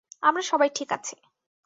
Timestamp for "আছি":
0.93-1.15